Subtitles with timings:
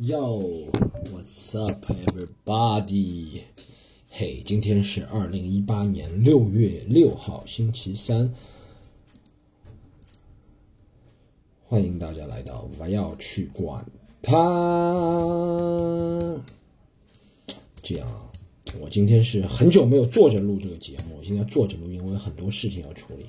[0.00, 0.70] Yo,
[1.10, 3.42] what's up, everybody?
[4.08, 8.32] 嘿，今天是二零一八年六月六号，星期三。
[11.62, 13.84] 欢迎大家来到我要去管
[14.22, 14.32] 他。
[17.82, 18.32] 这样啊，
[18.80, 23.26] 我今天是很久没有坐着录这个节目，我现在坐着录，因为我有很多事情要处理。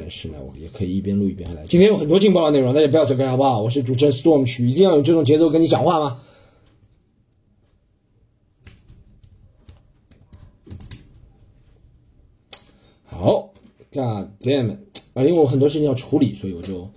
[0.00, 1.66] 但是呢，我也可以一边录一边来。
[1.66, 3.60] 今天有很多劲爆的内容，大家不要走开，好不好？
[3.60, 6.22] 我是主持人 Storm 曲，一定要用这种节奏跟你讲话吗？
[13.04, 13.52] 好
[13.92, 14.70] ，God damn
[15.12, 16.88] 啊，因为我很多事情要处理，所以我就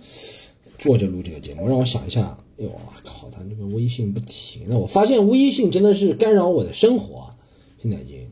[0.78, 1.68] 坐着录这个节目。
[1.68, 4.78] 让我想一下，哎呦，我靠，他这个微信不停了。
[4.78, 7.34] 我发现微信真的是干扰我的生活，
[7.82, 8.26] 现在已经。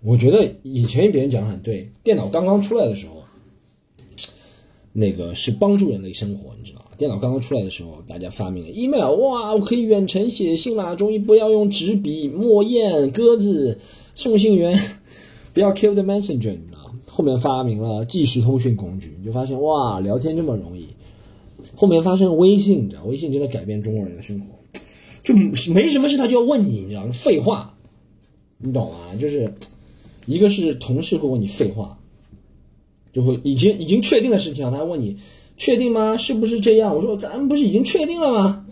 [0.00, 3.17] 我觉得以前别人讲的很对，电脑刚刚出来的时候。
[4.92, 6.86] 那个是帮助人类生活，你知道吗？
[6.96, 13.78] 电脑刚刚出来的时候，大家发明了 email，哇，我可以远程写信啦，终于不要用纸笔、墨砚、鸽子
[14.14, 14.76] 送信员，
[15.54, 20.88] 不要 kill the messenger，你知道吗后面发明了即时通讯工具，你就发现哇，聊天这么容易。
[21.74, 24.46] 后面发生了微信，你知道，微信真的改变中国人的生活，
[25.24, 25.34] 就
[25.72, 27.12] 没什么事他就要问你，你知道吗？
[27.12, 27.72] 废话，
[28.58, 29.14] 你懂吗？
[29.20, 29.52] 就是
[30.26, 31.97] 一个是同事会问你废话。
[33.12, 35.16] 就会已经已经确定的事情，他问你
[35.56, 36.16] 确定吗？
[36.16, 36.94] 是不是这样？
[36.94, 38.66] 我说咱们不是已经确定了吗？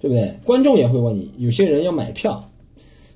[0.00, 0.38] 对不对？
[0.44, 2.50] 观众也会问你，有些人要买票，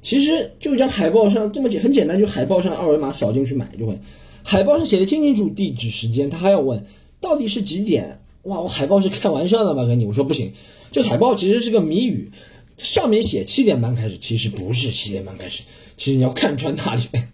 [0.02, 3.98] 其实就一张海报上这么简很简单，就海报上二维码扫进去买就会。
[4.42, 6.82] 海报上写的清清楚地址时间，他还要问
[7.20, 8.20] 到底是几点？
[8.44, 9.84] 哇，我海报是开玩笑的吗？
[9.84, 10.50] 跟你我说不行，
[10.90, 12.30] 这海报其实是个谜语，
[12.78, 15.62] 上面写七点半开始，其实不是七点半开始，
[15.98, 17.28] 其实你要看穿它里面。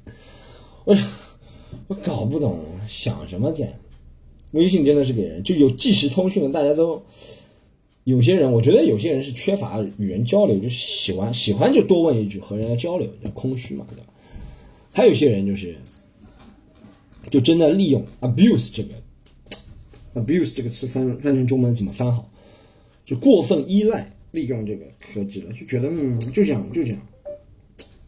[0.85, 0.97] 我
[1.89, 2.61] 我搞不懂。
[2.89, 3.73] 想什么在？
[4.53, 7.03] 微信真的是给人就有即时通讯，大家都
[8.05, 14.05] 有些人，我觉得有些人是缺乏与人交流，就喜欢喜欢就多问一句和人家交流，叫空虚嘛，对吧？
[14.93, 15.77] 还有些人就是
[17.29, 18.95] 就真的利用 abuse 这个
[20.15, 22.31] abuse 这个词翻翻成中文怎么翻好？
[23.05, 27.01] 就过分依赖利用这个科技了，就觉得嗯就这样就这样，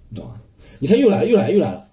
[0.08, 0.40] 你懂吗？
[0.78, 1.87] 你看又来了又来又来了，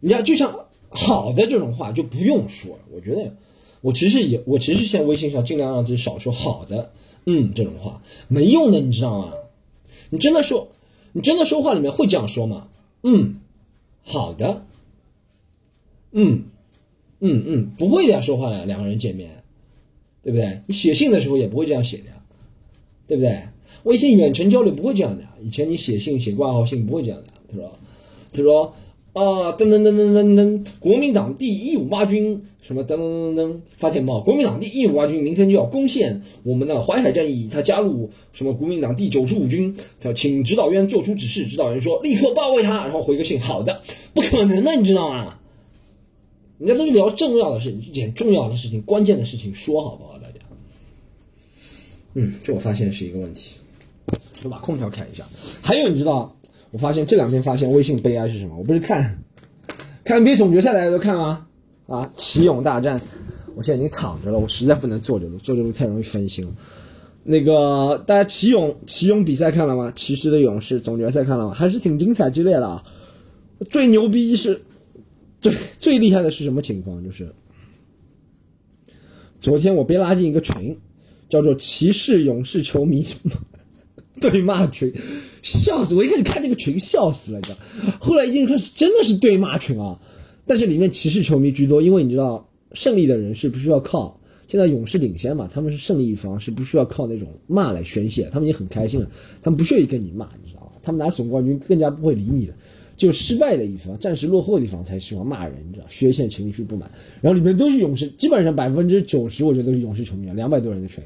[0.00, 0.58] 你看就像。
[0.90, 3.30] 好的这种话就不用说了，我觉得，
[3.82, 6.90] 我其实也，我其实现在微信上尽量让自己少说好的，
[7.26, 9.34] 嗯，这种话没用的，你知道吗？
[10.08, 10.66] 你真的说，
[11.12, 12.68] 你真的说话里面会这样说吗？
[13.02, 13.38] 嗯，
[14.02, 14.64] 好的，
[16.12, 16.44] 嗯，
[17.20, 19.44] 嗯嗯，不会这样说话的，两个人见面，
[20.22, 20.62] 对不对？
[20.66, 22.14] 你写信的时候也不会这样写的呀，
[23.06, 23.42] 对不对？
[23.82, 27.78] 微信远程交流不会这样的，以前你写信写挂号信不会这样的，他说，
[28.32, 28.74] 他说。
[29.18, 30.64] 啊，噔噔噔噔噔噔！
[30.78, 43.82] 国民党第一五八军什么噔噔噔噔发电报，国民党第一五八军明天就要攻陷我们的淮海战役，他加入什么国民党第九十五军，他请指导员做出指示，指导员说立刻包围他，然后回个信，好的，
[44.14, 45.36] 不可能的，你知道吗？
[46.58, 50.38] 人家都是聊重要的事情，一点重要的事情、关键的事情说好不好，大家？
[52.14, 53.56] 嗯，这我发现是一个问题，
[54.44, 55.24] 我把空调开一下。
[55.60, 56.37] 还有，你知道？
[56.70, 58.56] 我发现这两天发现微信悲哀是什么？
[58.56, 59.22] 我不是看
[60.04, 61.46] 看 NBA 总决赛大家都看吗？
[61.86, 63.00] 啊，奇勇大战，
[63.54, 66.52] 我现在已经躺着了，我实在不能坐着了，坐着录太容易分心了。
[67.24, 69.92] 那个大家奇勇奇勇比赛看了吗？
[69.94, 71.54] 骑士的勇士总决赛看了吗？
[71.54, 72.84] 还是挺精彩激烈的啊。
[73.70, 74.60] 最牛逼是，
[75.40, 77.02] 最最厉害的是什么情况？
[77.02, 77.34] 就是
[79.40, 80.78] 昨天我被拉进一个群，
[81.28, 83.04] 叫做骑士勇士球迷
[84.30, 84.92] 对骂群。
[85.40, 85.94] 笑死！
[85.94, 87.56] 我一开始看这个群笑死了，你知道，
[88.00, 89.98] 后来一进去看是真的是对骂群啊，
[90.46, 99.08] 但是里面骑士球迷居多，因为你知道胜利的人是不需要靠，现在勇士领先嘛，他们是胜利一方，是不需要靠那种骂来宣泄，他们已经很开心了，
[99.40, 100.72] 他们不屑于跟你骂，你知道吗？
[100.82, 102.52] 他们拿总冠军更加不会理你的，
[102.96, 106.90] 就失败的一方、暂时落后的地方才喜欢骂人，你知道，宣泄情绪不满，
[107.22, 111.02] 然后里面都是勇士，基本上百分之九十我觉得都是勇士球迷啊，两百多人的群，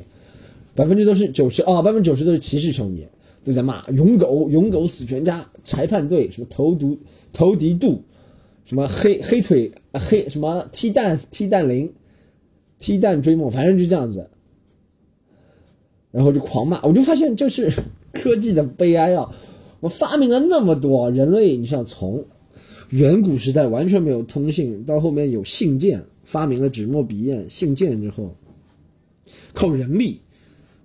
[0.74, 3.06] 百分之都是九十啊，百分之九十都是骑士球迷。
[3.44, 6.96] 都在骂勇狗，勇狗死全家，裁判队什么投毒
[7.32, 8.00] 投敌度，
[8.64, 11.92] 什么黑黑腿黑什么踢蛋踢蛋零，
[12.78, 14.30] 踢蛋追梦，反正就这样子，
[16.12, 17.68] 然后就狂骂，我就发现就是
[18.14, 19.34] 科技的悲哀啊！
[19.80, 22.25] 我发明了那么多，人类你像从
[22.90, 28.36] 远古时代完全没有通信，到后面有信件，发明了纸墨笔砚信件之后，
[29.52, 30.20] 靠人力，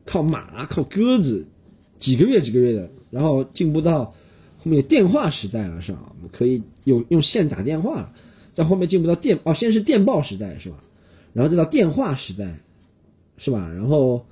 [0.07, 1.45] 靠马，靠鸽子。
[1.99, 4.05] 几个月几个月的，然后进步到
[4.59, 5.99] 后面电话时代了，是吧？
[6.09, 8.13] 我们可以有用线打电话了，
[8.53, 10.77] 在后面进步到电哦，先是电报时代，是吧？
[11.33, 12.55] 然后再到电话时代，
[13.39, 13.67] 是吧？
[13.73, 14.23] 然后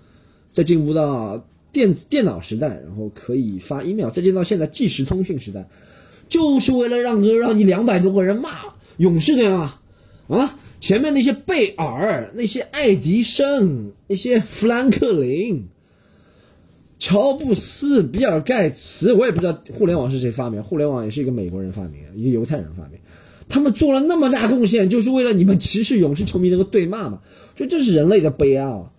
[0.52, 5.68] 再进步到电子电脑时代，然后可以发 email，再进到现在即时通讯时代，
[6.30, 8.60] 就是为了让哥让你两百多个人骂
[8.98, 9.80] 勇士队吗？
[10.28, 15.66] 啊，前面那些贝尔、那些爱迪生、那些富兰克林、
[17.00, 23.00] 乔布斯、比尔盖茨，我也不知道互联网是谁发明，互联网也是一个美国人发明，一个犹太人发明。
[23.48, 27.22] 他们做了那么大贡献，就是为了你们骑士、勇士球迷能够对骂嘛？
[27.56, 28.92] 就这是人类的悲哀啊！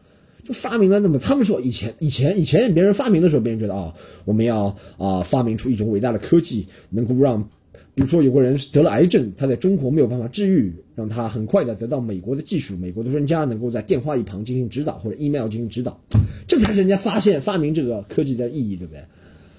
[0.45, 3.93] 就发明了那么，他们说以前、以前、以前别人发明的时候，别人觉得啊，
[4.25, 7.51] 我们要啊发明出一种伟大的科技，能够让，
[7.97, 16.01] 比如说有个人得了癌症，他在中国没有办法治愈，让他很快的得到美国的技术，美国的专家能够在电话一旁进行指导或者 email 进行指导，
[16.47, 19.03] 这才是人家发现发明这个科技的意义，对不对？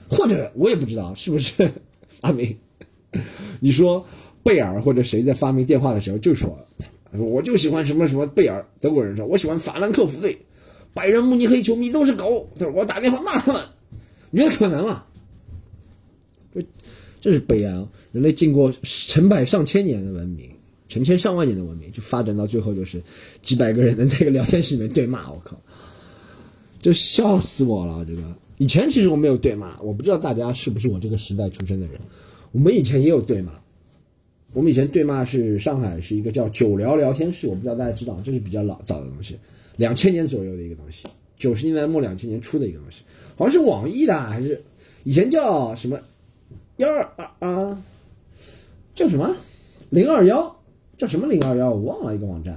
[0.10, 1.70] 或者我也不知道是不是
[2.22, 2.56] 发明，
[3.60, 4.06] 你说。
[4.44, 6.58] 贝尔或者谁在发明电话的时候就说
[7.12, 10.38] ：“我就喜欢什么什么贝尔，德国人说，我喜欢法兰克福队，
[10.94, 13.62] 拜仁慕尼黑球迷都是狗，我打电话骂他们。
[14.32, 15.04] 你觉得可能吗？
[17.28, 17.86] 这是悲哀啊！
[18.14, 20.50] 人类经过成百上千年的文明，
[20.88, 23.04] 成千上万年的文明，就发展到最后就是
[23.42, 25.60] 几百个人能在一个聊天室里面对骂，我靠，
[26.82, 28.06] 就笑死我了！
[28.06, 28.22] 这个
[28.60, 32.00] 以前其实我没有对骂，我不知道大家是不是我这个时代出生的人，
[32.54, 33.52] 我们以前也有对骂。”
[34.54, 39.38] 我们以前对骂是上海是一个叫九聊聊天室，我不知道大家知道，这是比较老早的东西，
[39.76, 41.06] 两千年左右的一个东西，
[41.38, 43.02] 九十年代末两千年初的一个东西，
[43.36, 44.64] 好像是网易的还是
[45.04, 46.00] 以前叫什么
[46.78, 47.84] 幺二啊啊，
[48.94, 49.36] 叫什么？
[49.90, 50.56] 零二幺，
[50.96, 52.56] 叫什么零二幺，我忘了一个网站，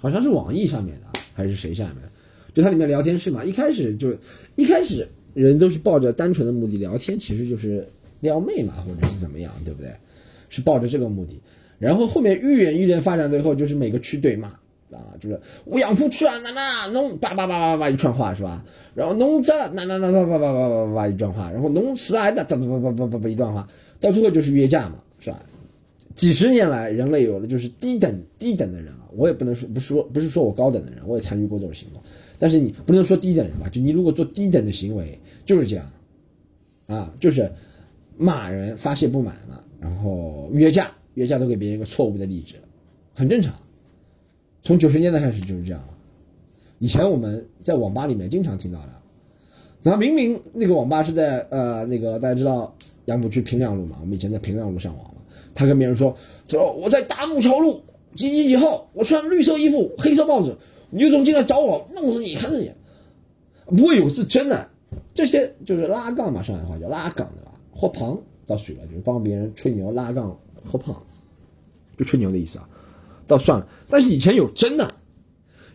[0.00, 2.10] 好像是网易上面的还是谁下面的，
[2.54, 4.16] 就它里面聊天室嘛，一开始就
[4.56, 7.86] 一开始人都是抱着单纯的目的聊天，其实就是
[8.20, 9.90] 撩妹嘛，或者是怎么样，对不对？
[10.48, 11.38] 是抱着这个目的，
[11.78, 14.58] 然后后面愈演愈烈发展最后就是每个区对骂
[14.98, 18.64] 啊，就是乌养铺去啊，那那农叭叭叭叭叭一串话是吧？
[18.94, 23.68] 然后农这那那那叭叭叭叭叭叭一段话，然后农慈爱的叭叭叭叭叭叭一段话，
[24.00, 25.42] 到最后就是约架嘛，是吧？
[26.14, 32.02] 几十年来，人类有了就是低等低等的人啊，我也不能说不是说不是说我高等的人，我也参与过这种行动，
[32.38, 33.68] 但是你不能说低等人吧？
[33.70, 35.90] 就你如果做低等的行为，就是这样
[36.86, 37.50] 啊，就是
[38.18, 39.60] 骂人发泄不满嘛。
[39.80, 42.54] 然后约架，约架都给别人一个错误的例子，
[43.14, 43.52] 很正常。
[44.62, 45.82] 从九十年代开始就是这样。
[46.78, 48.88] 以前我们在网吧里面经常听到的，
[49.82, 52.74] 然后明明那个网吧是在呃那个大家知道
[53.04, 55.20] 杨浦区平凉路嘛，我们以前在平凉路上网嘛。
[55.54, 56.16] 他跟别人说，
[56.48, 57.82] 他说我在大木桥路
[58.16, 60.56] 几几几号，我穿绿色衣服，黑色帽子，
[60.90, 62.72] 你有种进来找我，弄死你，看着你。
[63.76, 64.68] 不会有是真的，
[65.14, 67.52] 这些就是拉杠嘛，上海话叫拉杠对吧？
[67.72, 68.18] 或旁。
[68.44, 71.00] 倒水了，就是帮别人吹牛拉杠喝胖，
[71.96, 72.68] 就吹牛的意思啊。
[73.32, 74.86] 倒算了，但是以前有真的，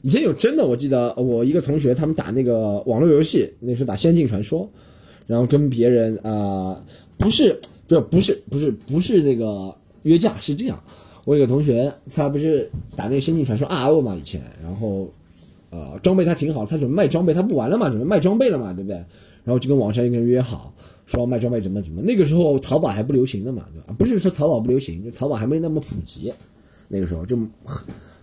[0.04, 0.65] 以前有真的。
[0.65, 4.62] 我记得我一个同学，他们打那个网络游戏，那时候打《仙境传说》，
[5.25, 6.80] 然后跟别人啊，
[7.18, 10.81] 不是，不是，不是，不是，不是那个约架，是这样。
[11.25, 15.12] 我有个同学，他不是打那个《仙境传说》RO 嘛，以前，然后
[15.71, 18.95] 呃，装备他挺好，他准备卖装备，他不玩了嘛，准备卖装备了嘛，对不对？
[19.44, 20.74] 然后就跟网上一个人约好。
[21.06, 23.95] 说卖装备怎么怎么，那个时候淘宝还不流行的嘛，对吧？
[23.98, 26.33] 不是说淘宝不流行，就淘宝还没那么普及。
[26.87, 27.35] 那个时候就，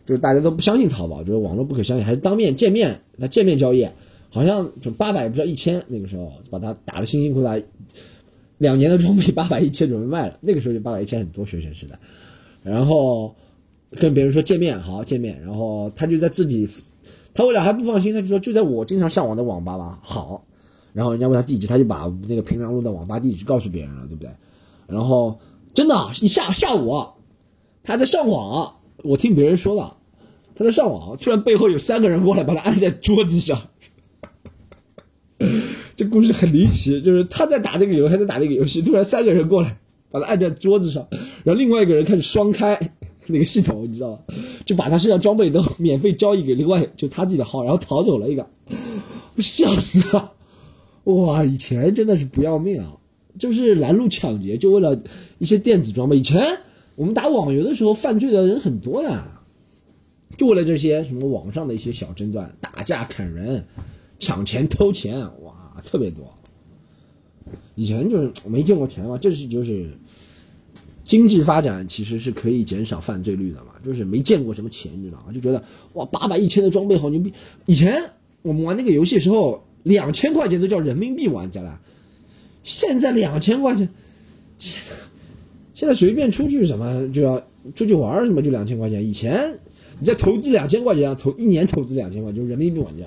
[0.05, 3.87] 就是大家都不相信淘宝，就是网络不可相信，还是当面见面，他见面交易，
[4.31, 7.63] 好像就八百不知道一千，那个时候把他打的辛辛苦苦，
[8.59, 11.99] 两年的装备八百一千准备卖了，那个时候就八百一千很多学生时代，
[12.63, 13.35] 然后
[13.91, 16.69] 跟别人说见面好见面，然后他就在自己，
[17.35, 20.45] 他为了还不放心，他就说就在我经常上网的网吧吧，好。
[20.93, 24.31] 然后人家问他地址，他就把那个平凉路的网吧地址告诉别人了，对不对？
[24.87, 25.37] 然后
[25.75, 27.05] 真的，你下下午
[27.85, 29.99] 他在上网，我听别人说了，
[30.57, 33.61] 他在上网，突然背后有三个人过来把他按在桌子上。
[35.95, 39.79] 这故事很离奇，就是他在打那个游，还在打那个游戏，突然三个人过来
[40.11, 41.07] 把他按在桌子上，
[41.45, 42.81] 然后另外一个人开始双开
[43.29, 44.19] 那个系统，你知道吗？
[44.65, 48.47] 就把他身上装备都免费交易给另外就他自己的号，然后逃走了一个，
[49.37, 50.33] 我笑死了。
[51.05, 52.97] 哇，以前真的是不要命啊！
[53.39, 54.99] 就是拦路抢劫，就为了
[55.39, 56.17] 一些电子装备。
[56.17, 56.59] 以前
[56.97, 59.25] 我们打网游的时候，犯罪的人很多的，
[60.37, 63.67] 就为了这些什么网上的一些小争端，打架、砍人、
[64.19, 66.33] 抢钱、偷钱，哇，特别多。
[67.75, 69.91] 以前就是没见过钱嘛，这是就是
[71.05, 75.33] 经济发展其实是可以减少犯罪率的嘛，就是没见过什么钱，你知道吗？
[75.33, 75.63] 就觉得
[75.95, 77.33] 哇，八百一千的装备好牛逼。
[77.67, 78.11] 以前
[78.43, 79.65] 我们玩那个游戏的时候。
[79.85, 81.79] 两千块钱都叫人民币玩家了，
[82.63, 83.91] 现在两千块钱，
[84.59, 84.97] 现在
[85.75, 87.43] 现在随便出去什么就要
[87.75, 89.05] 出去玩什么就两千块钱。
[89.05, 89.59] 以前
[89.99, 93.05] 你再投资两千块钱，投一年投资两千块，就是人民币玩家。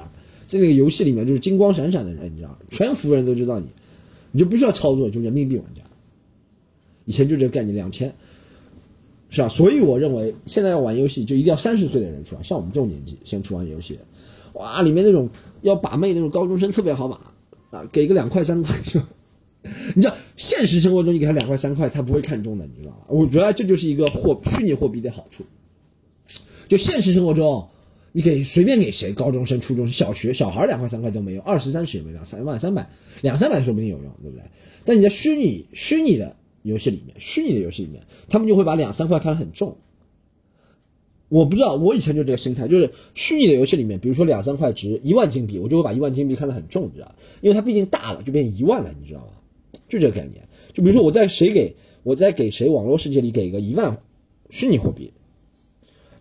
[0.48, 3.68] 在那个游戏里面就是金光闪闪的人，你知道，全服人都知道你，
[4.32, 5.82] 你就不需要操作，就人民币玩家。
[7.04, 8.14] 以前就这个概念，两千，
[9.30, 9.50] 是吧？
[9.50, 14.00] 所以我认为现在要玩游戏，就一定要三十岁的人出来，像我们这种年纪先出玩游戏，
[14.54, 15.30] 哇，里面那种
[15.62, 17.20] 要把妹那种高中生特别好马
[17.72, 19.02] 啊，给个两块三块就。
[19.96, 22.98] 你知道现实生活中你给他两块三块，他不会看中的，你知道吗？
[23.08, 25.44] 我觉得这就是一个货虚拟货币的好处。
[26.68, 27.68] 就现实生活中，
[28.12, 32.90] 你给随便给谁，高中生、初中生、小学小孩两块三块都没有，二十三十也没两三万三百
[33.22, 34.44] 两三百说不定有用，对不对？
[34.84, 39.78] 但你在虚拟虚拟的游戏里面，虚拟的游戏里面，他们就会把两三块看得很重。
[41.30, 49.28] 我不知道，我以前就这个心态，就是虚拟的游戏里面，比如说两三块值一万金币，我就会把一万金币看得很重，你知道因为它毕竟大了，就变一万了，你知道吗？
[49.88, 53.98] 就这个概念，就比如说我在谁给我在给谁网络世界里给个一万
[54.50, 55.14] 虚拟货币，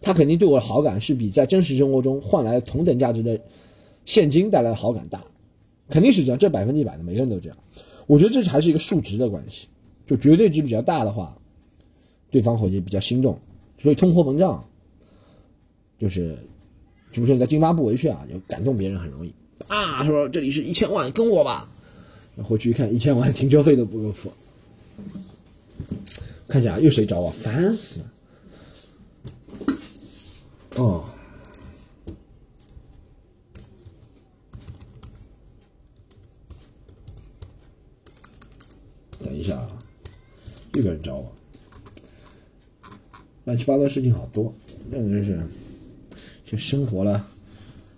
[0.00, 3.40] 他肯定对我的好感是比在真实生活中换来同等价值的
[4.04, 5.24] 现金带来的好感大，
[5.88, 7.58] 肯定是这样，这百分之一百的，每个人都这样。
[8.06, 9.66] 我觉得这还是一个数值的关系，
[10.06, 11.36] 就绝对值比较大的话，
[12.30, 13.38] 对方会比较心动。
[13.78, 14.64] 所以通货膨胀
[15.98, 16.38] 就是，
[17.10, 19.32] 比如说你在津巴布韦去啊，就感动别人很容易
[19.66, 21.68] 啊，说这里是一千万，跟我吧。
[22.44, 24.30] 回去一看，一千万停车费都不够付。
[26.48, 28.06] 看一下又谁找我，烦死了。
[30.76, 31.04] 哦，
[39.24, 39.68] 等一下啊，
[40.74, 41.32] 又有人找我，
[43.44, 44.52] 乱七八糟事情好多，
[44.90, 45.40] 那真是，
[46.44, 47.26] 这生活了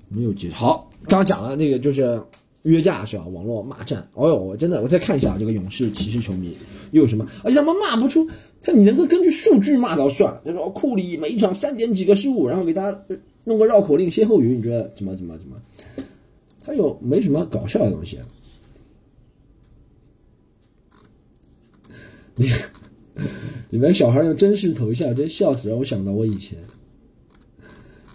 [0.08, 2.22] 没有节好，刚刚讲了那个就是。
[2.68, 3.26] 约架是吧？
[3.26, 6.56] 网络骂战，哦呦，我真的，我再看一下这个勇士骑士球迷
[6.92, 7.26] 又有什么？
[7.42, 8.28] 而且他们骂不出，
[8.60, 10.38] 他你能够根据数据骂到算。
[10.44, 13.04] 他说库里每一场三点几个失误，然后给他
[13.44, 15.56] 弄个绕口令歇后语，你觉得怎么怎么怎么？
[16.64, 18.18] 他又没什么搞笑的东西。
[22.36, 22.46] 你
[23.70, 26.58] 里面小孩用真实头像，真笑死，让我想到我以前。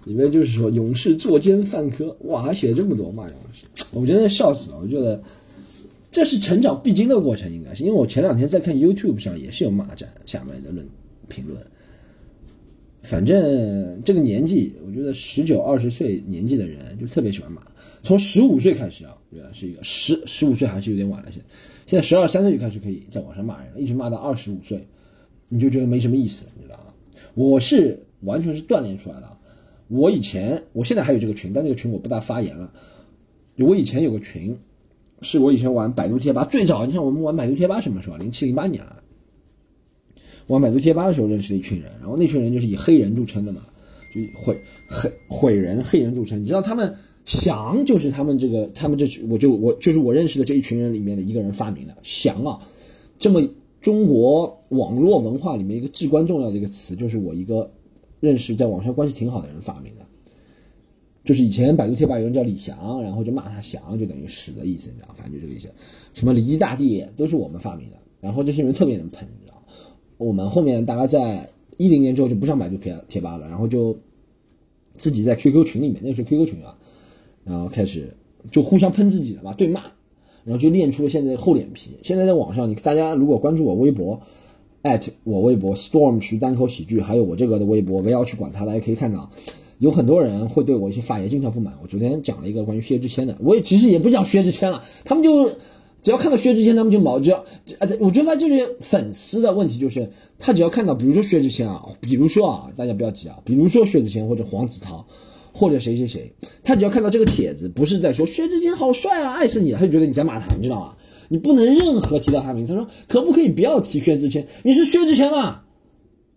[0.06, 4.80] 里面就是说勇士作奸犯科，哇，还写了这么多骂勇士，我真的笑死了。
[4.82, 5.22] 我觉得
[6.12, 10.86] 这是成长必经的过程，应该是因为我前两天在看 YouTube 上也是有骂战下面的论
[11.28, 11.60] 评论。
[13.02, 17.62] 反正这个年纪，我觉得十九二十岁年纪的人就特别喜欢骂。
[18.02, 21.46] 从十五岁开始啊，我觉得是一个十十五岁还是有点晚了，现在
[21.86, 24.86] 现在十二三岁就开始可以在网上骂人了，一直骂到二十五岁，
[25.50, 26.94] 你就觉得没什么意思，你知道吗？
[27.34, 29.33] 我是完全是锻炼出来的。
[29.90, 32.74] 我以前，我现在还有这个群，但这个群我不大发言了。
[33.58, 34.58] 我以前有个群，
[35.22, 38.18] 是我以前玩百度贴吧最早，你像我们玩百度贴吧什么时候？
[38.18, 39.04] 零七零八年了。
[40.48, 43.62] 玩百度贴吧的时候认识的一群人，然后那群人就是以黑人著称的嘛，
[44.14, 46.42] 就毁黑毁人黑人著称。
[46.42, 46.92] 你知道他们
[47.26, 52.60] 翔就是他们这个他们这我就我就是我认识的这一群人里面的一个人发明的翔啊，
[53.20, 53.48] 这么
[53.82, 57.72] 中国网络文化里面一个至关重要的一个词，就是我一个。
[58.24, 60.06] 认识在网上关系挺好的人发明的，
[61.26, 65.14] 就是以前百度贴吧有人叫李翔，然后就骂他翔，就等于屎的意思，你知道？
[65.14, 65.70] 反正就这个意思。
[66.14, 69.62] 什么李一大帝都是我们发明的，然后这些人特别能喷，你知道？
[70.18, 73.94] 我们后面大概在一零年之后就不上百度贴贴吧了，然后就
[74.96, 76.78] 自己在 QQ 群里面，那时候 QQ 群啊，
[77.44, 78.16] 然后开始
[78.52, 79.82] 就互相喷自己了嘛，对骂，
[80.46, 81.98] 然后就练出了现在厚脸皮。
[82.04, 84.22] 现在在网上，你大家如果关注我微博。
[85.24, 89.30] 我微博 storm 徐单口喜剧，还有我这个的微博，不要去管他，大家可以看到，
[89.80, 91.74] 有很多人会对我一些发言经常不满。
[91.82, 95.50] 我昨天讲了一个关于薛之谦的，我也其实也不讲薛之谦了，他们就
[96.02, 97.38] 只要看到薛之谦，他们就毛，只要
[97.80, 105.06] 啊，我觉得就是粉丝的问题，就是他只要看到，比如说薛之谦啊，比如说啊，大家不要急啊，比如说薛之谦或者黄子韬
[105.54, 110.96] 或者谁谁谁，他只要看到这个帖子，不是在说薛之谦好帅啊，爱死你了，他就觉得你在骂他，你知道吗？
[111.34, 112.76] 你不能任何提到他名字。
[112.76, 114.48] 他说：“可不可以不要提薛之谦？
[114.62, 115.64] 你是薛之谦吗？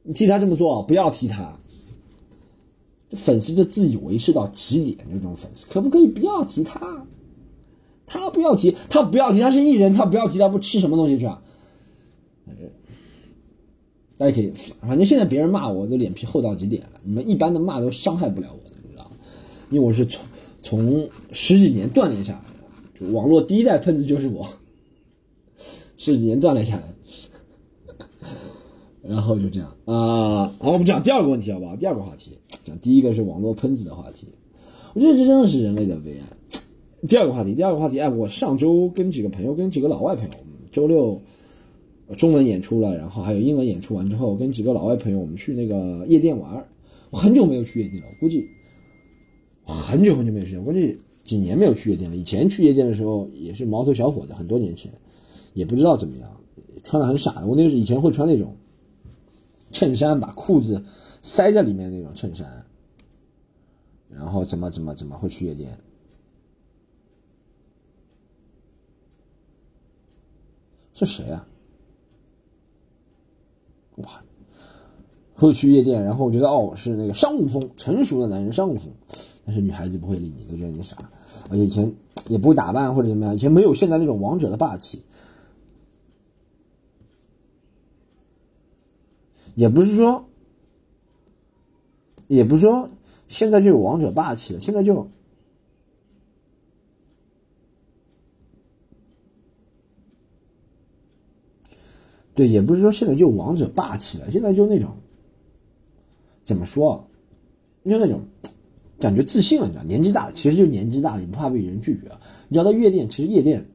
[0.04, 1.60] 你替他这么做，不要提他。
[3.10, 7.04] 这粉丝就自以为是到极点，这种粉丝可不可以不要提他？
[8.06, 11.42] 他不要提，他不要提，他是艺人，他不要提，他不吃什么东西去啊？
[14.16, 14.50] 大家可以，
[14.80, 17.00] 反正现在别人骂我，都脸皮厚到极点了。
[17.04, 19.10] 你们一般的骂都伤害不了我的，你知道吗？
[19.68, 20.24] 因为我是从
[20.62, 24.48] 从十几年锻炼下来的，就网络第一代喷子就是我。”
[25.96, 26.94] 十几年锻炼下来，
[29.02, 30.46] 然后就这样啊。
[30.60, 31.76] 好，我们讲第二个问题好不好？
[31.76, 34.28] 第二个话题讲第一个是网络喷子的话题，
[34.94, 36.58] 我觉得这真的是人类的悲哀。
[37.06, 40.30] 第二个话题，第二个话题，哎，我上周跟几个朋友，跟几个老外朋友，
[40.72, 41.20] 周六
[42.16, 46.66] 中文演出了，然后还有英文演出完之后，跟几个老外朋友，我们去那个夜店玩。
[47.10, 48.48] 我很久没有去夜店了，我估计
[49.64, 52.16] 很久很久没有去，估计几年没有去夜店了。
[52.16, 54.90] 以前去夜店的时候也是毛头小伙子，很多年前，
[55.56, 56.30] 也不知道怎么样，
[56.84, 57.46] 穿的很傻的。
[57.46, 58.54] 我那个是以前会穿那种
[59.72, 60.84] 衬衫，把裤子
[61.22, 62.66] 塞在里面那种衬衫，
[64.10, 65.78] 然后怎么怎么怎么会去夜店。
[70.92, 71.48] 这谁啊？
[73.96, 74.22] 哇！
[75.36, 78.92] 会去夜店，然后我觉得哦，是那个商务风，成熟的男人商务风，
[79.46, 80.96] 但是女孩子不会理你，都觉得你傻，
[81.48, 81.90] 而且以前
[82.28, 85.02] 也不会打扮或者怎么样，以前没有现在那种王者的霸气，
[89.56, 90.28] 也不是说，
[92.28, 92.90] 也不是说
[93.26, 95.08] 现在就有王者霸气了，现在就。
[102.34, 104.94] 对，也不是说现在就王者霸气了，现在就那种，
[106.44, 107.08] 怎么说，
[107.86, 108.20] 就那种
[109.00, 112.10] 感觉自信了，你知道，年纪大了，其实就年纪大了，你不怕被人拒绝。
[112.48, 113.66] 你知道到夜店，其实夜店，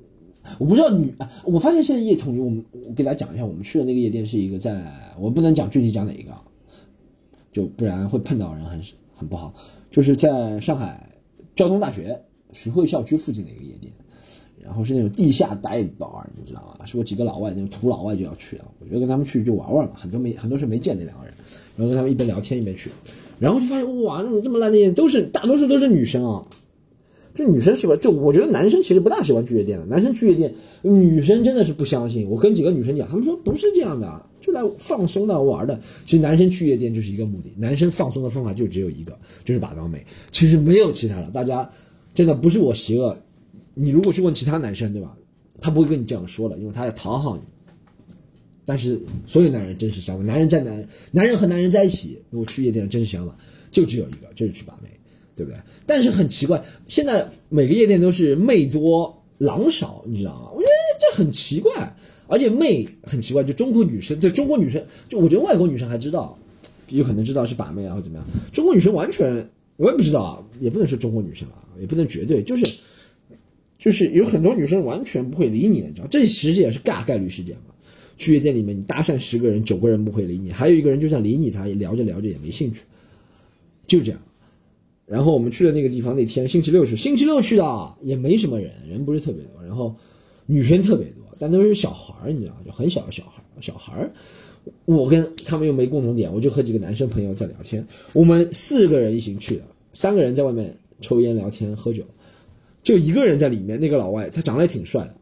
[0.59, 4.83] 我不知道女，我发现现在夜统一，我们我给大家讲一下，我们去的那个夜店是一个在，
[5.19, 6.31] 我不能讲具体讲哪一个，
[7.51, 8.81] 就不然会碰到人，很
[9.15, 9.53] 很不好。
[9.89, 11.09] 就是在上海
[11.55, 12.19] 交通大学
[12.53, 13.91] 徐汇校区附近的一个夜店。
[14.63, 16.85] 然后是那种地下带包，你知道吗？
[16.85, 18.65] 是我几个老外，那种土老外就要去了。
[18.79, 21.33] 我觉得跟他们去就玩玩嘛，很多没很多是没见那两个人，
[21.75, 22.91] 然后跟他们一边聊天一边去，
[23.39, 26.45] 然后就发现哇，那种这么烂的店都是大多数都是女生啊，
[27.33, 32.29] 就女生喜欢，就我觉得男生其实不大喜欢去夜店的，男生去夜店，女生真的是不相信。
[32.29, 35.79] 我跟几个女生讲，他们说不是这样的，就来放松的玩的。
[36.05, 41.29] 其实男生去夜店就是一个目的，男生放松的方法就只有一个，就是把刀妹，其实没有其他的。
[41.31, 41.69] 大家
[42.13, 43.17] 真的不是我邪恶。
[43.73, 45.15] 你如果去问其他男生，对吧？
[45.61, 47.43] 他不会跟你这样说的，因为他要讨好你。
[48.65, 53.35] 但是所有男人真实想法，男人在男男人和男人在一起，如果去夜店的真实想法
[53.71, 54.89] 就只有一个，就是去把妹，
[55.41, 55.59] 对不对？
[55.85, 60.51] 但是很奇怪，现在每个夜店都是妹多狼少，你知道吗？
[60.53, 61.95] 我觉得这很奇怪，
[62.27, 66.37] 而且妹很奇怪，就中国女生，对中国女生，就我觉得外国女生还知道，
[66.89, 72.65] 有可能知道是把妹啊或怎么样，中国女生完全我也不知道啊，也不能说中国女生啊，也不能绝对，就是。
[73.83, 77.73] 就是有很多女生完全不会理你，你知道，这其实也是大概率事件嘛。
[78.15, 82.81] 去夜店里面，你搭讪十个人，九个人不会理你，还有一个人就算理你，他也聊着聊着也没兴趣，
[83.87, 84.21] 就这样。
[85.11, 89.93] 然后我们去的那个地方，那天星期六去，星期六去的也没什么人，人不是特别多，然后
[90.45, 94.09] 女生特别多，但都是小孩儿，你知道，就很小的小孩儿，小孩儿。
[94.85, 97.85] 我跟他们又没共同点，我就和几个男生朋友在聊天。
[98.13, 102.03] 我们四个人一起去的，三个人在外面抽烟聊天喝酒。
[102.81, 105.15] 就一个人在里面，那个老外他长得也挺帅的，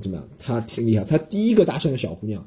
[0.00, 0.28] 怎么样？
[0.38, 2.46] 他挺厉害，他第一个搭讪的小姑娘，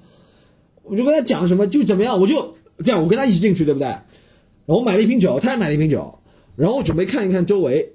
[0.83, 3.87] 我就跟他讲什么就怎么样，我就这样，我跟他一起进去，对不对？
[3.87, 6.16] 然后我买了一瓶酒，他也买了一瓶酒，
[6.57, 7.93] 然后我准备看一看周围，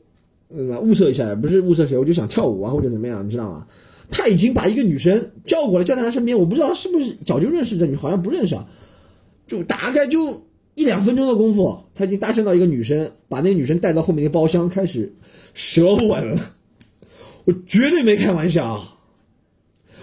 [0.48, 0.80] 对吧？
[0.80, 3.66] 物色一下，不是物色谁，我就想跳舞啊或者怎么样，你知道吗？
[4.10, 8.66] 他已经把一个女生叫过来，叫在他身边，我不知道是不是早就认识这女，好像不认识啊，
[9.46, 15.12] 就大概就一两分钟的功夫，他已经搭讪到一个女生，把那个女生带到后面的包厢开始。
[15.54, 16.40] 舌吻了，
[17.44, 18.98] 我绝对没开玩笑啊。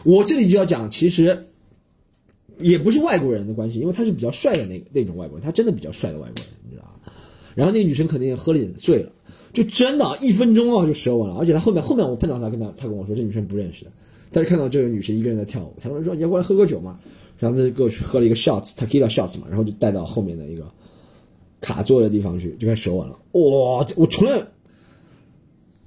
[0.04, 1.46] 我这里就要讲，其实
[2.60, 6.46] 也不是外国人的关系，因为他是比较帅的那个那种外国人，他真的比较帅的外国人，
[7.56, 9.12] 然后那个女生肯定也喝了点醉了，
[9.54, 11.36] 就真的，一分钟啊就舌吻了。
[11.36, 13.92] 而且他后面后面我碰到他，跟他他跟我说，这女生不认识的，
[14.32, 17.00] 他就看到这个女生一个人在跳舞，他们说你要过来喝个酒嘛，
[17.38, 20.70] 然后他就给我去喝了一个 shots，tequila shots 嘛，然后就带到后面的一个
[21.62, 23.18] 卡座的地方去，就开始舌吻了。
[23.34, 24.46] 哇，我从来。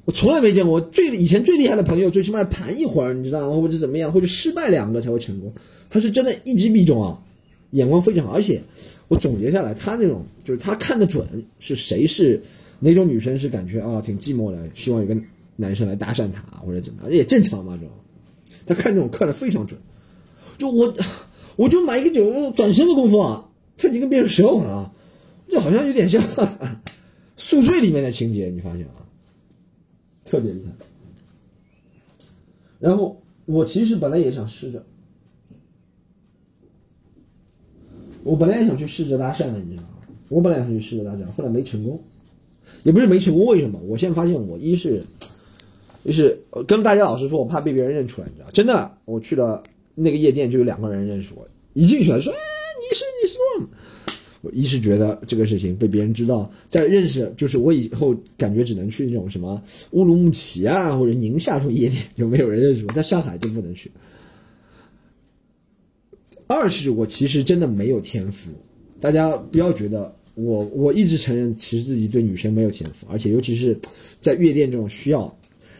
[0.05, 3.55] 我从来没见过最以前最厉害的朋友，最起码盘一会儿，你知道吗？
[3.55, 5.53] 或者怎么样，或者失败两个才会成功。
[5.89, 7.17] 他是真的一击必中啊，
[7.71, 8.33] 眼光非常好。
[8.33, 8.61] 而且
[9.13, 12.43] 我总结下来，他那种就是他看得准是谁是
[12.81, 15.15] 哪种女生是感觉啊挺寂寞的，希望有个
[15.55, 17.95] 男生来搭讪她或者怎么样，也正常嘛这种。
[18.65, 19.79] 他看这种看的非常准。
[20.57, 20.95] 就我
[21.57, 24.91] 我就买一个酒，转身的功夫啊，他已经跟别人舌吻了，
[25.51, 26.23] 就好像有点像
[27.37, 29.05] 宿醉里面的情节，你发现啊？
[30.25, 30.73] 特别厉害，
[32.79, 34.87] 然后我其实本来也想试着，
[38.25, 39.89] 我本来也想去试着搭讪的，你知道吗？
[40.29, 42.01] 我本来想去试着搭讪，后来没成功，
[42.85, 43.79] 也不是没成功，为什么？
[43.87, 45.03] 我现在发现我一是，
[46.05, 49.63] 一是跟大家老实说，我怕被别人认出来，你知道真的，我去了
[49.95, 52.39] 那个夜店，就有两个人认识我，一进去了说：“哎，
[52.81, 53.39] 你是你是。”
[54.43, 62.93] 我一是觉得这个事情被别人知道，在认识就是我以后感觉只能去那种什么乌鲁木齐啊或者宁夏这种夜店，就没有人认识我？
[62.93, 63.89] 在上海就不能去。
[66.47, 68.51] 二是我其实真的没有天赋，
[69.01, 73.79] 大家不要觉得我我一直承认，其实自己对女生没有天赋，而且尤其是
[74.21, 75.35] 在夜店这种需要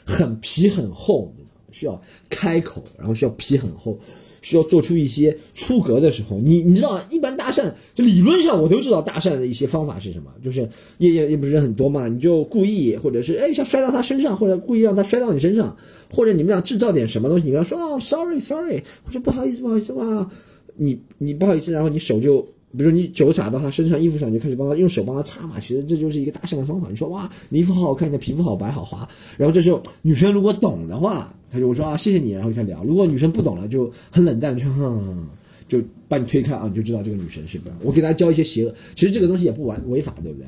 [0.05, 1.33] 很皮很厚，
[1.71, 3.99] 需要开口，然后需要皮很厚，
[4.43, 15.77] 需要做出一些出格的时候，你你知道，一般搭讪就理论上我都知道搭讪的一些方法是什么，就是夜夜也不是人很多嘛，你就故意或者是哎想摔到他身上，或者故意让他摔到你身上，
[16.11, 20.29] 或者你们俩制造点什么东西，你跟他说哦 sorry sorry，我说不好意思不好意思哇，
[20.77, 22.47] 你你不好意思，然后你手就。
[22.75, 25.61] 比如说你酒洒到他身上、衣服上，你就开始帮他用手帮他擦嘛。
[25.61, 26.89] 其实这就是一个搭讪的方法。
[26.89, 29.07] 你说哇，你衣服好好看，你的皮肤好白好滑。
[29.37, 32.83] 然后这时候女生如果懂的话，他就我说啊谢谢你，然后就开始聊。
[32.83, 35.29] 如果女生不懂了，就很冷淡，就哼，
[35.69, 37.75] 就把你推开啊，你就知道这个女生是不是？
[37.83, 40.47] 我给大家教一些邪恶，其实这个东西也不违违法，对不对？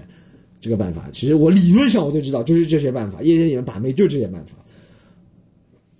[0.63, 3.23] 这个办法，其实我理论上我就知道，就是这些办法。
[3.23, 4.57] 夜店里面把妹就这些办法，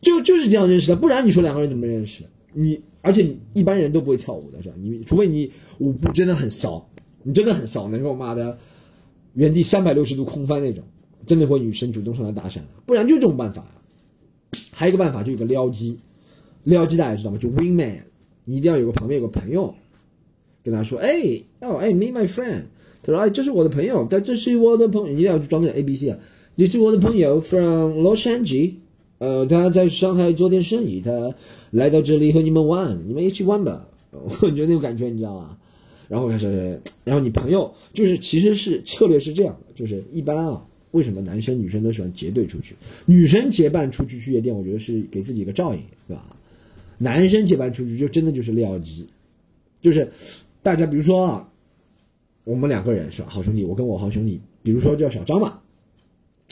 [0.01, 0.97] 就就是这样认识的。
[0.97, 2.25] 不然你说两个人怎么认识？
[2.55, 2.81] 你。
[3.03, 4.75] 而且一般人都不会跳舞的是吧？
[4.79, 6.89] 你除非你舞步真的很骚，
[7.23, 8.57] 你真的很骚，能够妈的
[9.35, 10.83] 原地三百六十度空翻那种，
[11.27, 12.69] 真的会女生主动上来搭讪的。
[12.87, 13.67] 不然就这种办法。
[14.73, 15.99] 还有一个办法，就有个撩机，
[16.63, 17.37] 撩机大家知道吗？
[17.37, 18.05] 就 wing man，
[18.47, 19.75] 你一定要有个旁边有个朋友，
[20.63, 22.63] 跟他说，哎，哦，哎，me my friend，
[23.03, 26.19] 他说，哎，这是我的朋友，但这是我的朋友，一定要装点 A B C 啊，
[26.57, 28.73] 这是我的朋友 from Losange
[29.19, 31.35] 呃，他在上海做点生意，他。
[31.71, 35.59] 来到这里和你们玩，你们一起玩吧， 我觉得那种感觉你知道吗？
[36.07, 42.77] 然后开始，然后你朋友就是其实是策略是这样的，就是一般啊，为什么男生女生都喜欢结对出去？
[43.07, 46.37] 女生结伴出去去夜店，我觉得是给自己一个照应，对吧？
[46.97, 49.09] 男生结伴出去就真的就是撩机，
[49.83, 50.09] 就是
[50.63, 51.49] 大家比如说啊，
[52.45, 55.61] 我们两个人是吧，好兄弟，我跟我好兄弟，比如说叫小张吧，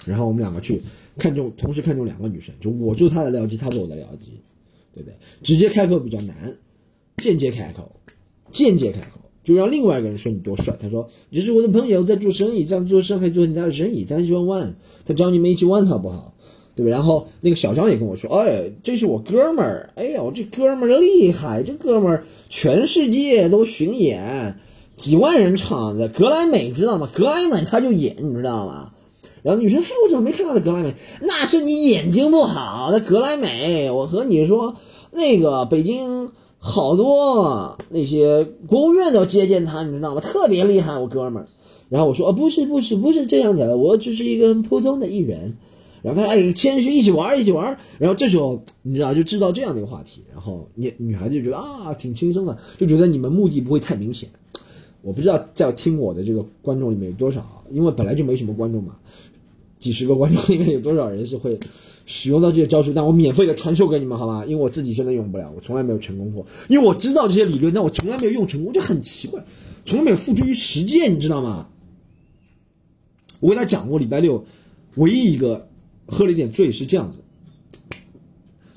[0.06, 0.80] 然后我们两个去
[1.18, 4.40] 看中，同时看中两个女生，就我做他的僚机，他做我的僚机。
[4.94, 5.16] 对不对？
[5.42, 6.54] 直接开口比较难，
[7.16, 7.90] 间接开口，
[8.50, 10.76] 间接开口就让另外一个人说你多帅。
[10.78, 14.74] 他说你是我的朋友，在做生意，这样做上海做很大的生意，他喜欢玩，
[15.06, 16.34] 他找你们一起玩好不好？
[16.74, 16.90] 对吧？
[16.90, 24.58] 然后那个小张也跟我说，哎，这是我哥们儿，哎呦，这哥们儿厉害，这哥们儿全世界都巡演，
[24.98, 27.08] 几万人场子，格莱美知道吗？
[27.14, 28.92] 格莱美他就演，你知道吗？
[29.42, 30.94] 然后女生，嘿，我怎么没看到那格莱美？
[31.20, 32.90] 那是你眼睛不好。
[32.92, 34.76] 那格莱美，我和你说，
[35.10, 40.20] 那个北京好多那些国务院都接见他，你知道吗？
[40.20, 41.48] 特别厉害，我哥们儿。
[41.88, 45.56] 然后我说，哦，不是，不是，不是这样的，我只是一个很普通的艺人。
[46.02, 47.78] 然后他，哎，谦虚，一起玩，一起玩。
[47.98, 50.22] 然后这时候，你知道，就制造这样的一个话题。
[50.32, 54.28] 然后你女孩子就觉得啊，挺轻松的，就觉得你们目的不会太明显。
[55.02, 58.96] 我不知道在听我的这个观众里面有多少，因为本来就没什么观众嘛。
[59.82, 61.58] 几十个观众里面有多少人是会
[62.06, 62.92] 使用到这些招数？
[62.92, 64.44] 但我免费的传授给你们，好吗？
[64.46, 66.46] 因为我自己现在用不了，我从来没有成功过。
[66.68, 69.44] 因为我知道这些理论，但我从来没有用成功，就很奇怪，
[69.84, 71.66] 从来没有付诸于实践，你知道吗？
[73.40, 74.44] 我给他讲过，礼拜六
[74.94, 75.68] 唯一一个
[76.06, 77.98] 喝了一点醉是这样子，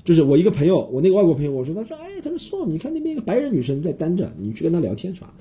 [0.02, 5.32] 就是我一个朋友，我那个外国朋友，我说，他说，哎，他说宋，你看那边一个白人女生在单着，你去跟她聊天是吧？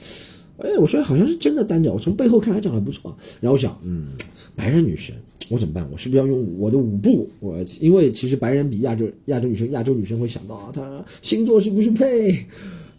[0.59, 3.17] 哎，我说好像是真的单着，我从背后看还长得不错。
[3.41, 4.09] 然后我想，嗯，
[4.55, 5.15] 白人女生。
[5.49, 5.87] 我怎么办？
[5.91, 7.29] 我是不是要用我的舞步？
[7.39, 12.45] 我因为其实白人比亚洲亚洲女生，亚洲女生会想到啊，她星座是不是配？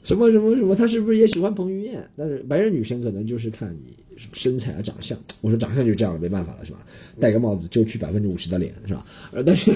[0.03, 0.75] 什么什么什么？
[0.75, 2.09] 她是不是也喜欢彭于晏？
[2.17, 3.97] 但是白人女生可能就是看你
[4.33, 5.19] 身材啊、长相。
[5.41, 6.79] 我说长相就这样了，没办法了，是吧？
[7.19, 9.05] 戴个帽子就去百分之五十的脸，是吧？
[9.33, 9.73] 呃，但是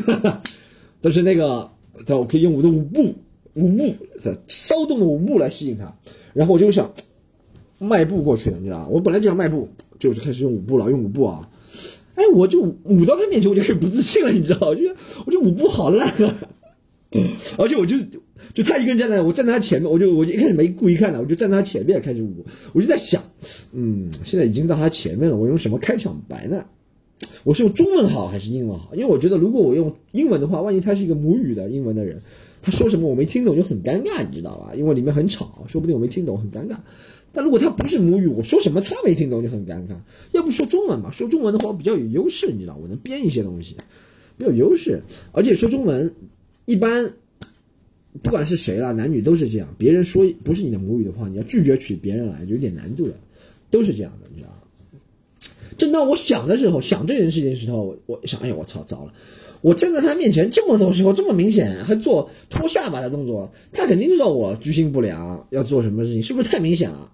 [1.00, 1.68] 但是那个，
[2.06, 3.12] 但我可以用我的舞步，
[3.54, 3.92] 舞步
[4.46, 5.92] 骚动的舞步来吸引她。
[6.32, 6.88] 然后我就想
[7.78, 11.50] 迈步过去，你知道我本来就想迈步，就是开始用舞步了，用舞步啊。
[12.20, 14.68] 哎，我就舞到他面前，我就开始不自信了，你知道？
[14.68, 16.34] 我觉得我这舞步好烂啊！
[17.56, 17.96] 而且我就
[18.52, 22.44] 就他一个人站在，我站在他前面，我就我就一开始没故意看的，我就站在他前面开始舞。
[22.74, 23.22] 我就在想，
[23.72, 26.62] 嗯，现在已经到他前面了，我用什么开场白呢？
[27.42, 28.94] 我是用中文好还是英文好？
[28.94, 32.20] 因为我觉得如果我用英文的话，万一他是一个母语的英文的人，
[32.60, 34.74] 他说什么我没听懂就很尴尬，你知道吧？
[34.74, 36.76] 因为里面很吵，说不定我没听懂，很尴尬。
[37.32, 39.94] 但如果他不是母语，我说什么他没听懂就很尴尬。
[40.32, 41.10] 要不说中文嘛？
[41.10, 43.76] 说中文的话我比较有优势，你知道，我能编一些东西，
[44.36, 45.02] 比较优势。
[45.32, 46.12] 而且说中文，
[46.66, 47.12] 一般
[48.22, 49.72] 不管是谁了，男女都是这样。
[49.78, 53.14] 别人说不是你的母语的话，你要拒绝取别人来，就有点难度了。
[53.70, 54.56] 都是这样的，你知道吗。
[55.78, 59.14] 正当我想的时候，想这件事情的时候，我想，哎呀，我操，糟了。
[59.62, 67.10] 我站在他面前这么多时候，这么明显还做拖下巴的动作，他肯定知道我居心不良，要做什么事情，是不是太明显了？